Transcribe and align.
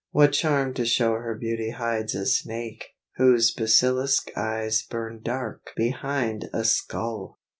What 0.09 0.33
charm 0.33 0.73
to 0.73 0.83
show 0.87 1.13
her 1.19 1.35
beauty 1.39 1.69
hides 1.69 2.15
a 2.15 2.25
snake, 2.25 2.95
Whose 3.17 3.51
basilisk 3.53 4.31
eyes 4.35 4.81
burn 4.81 5.21
dark 5.23 5.73
behind 5.75 6.49
a 6.51 6.63
skull! 6.63 7.37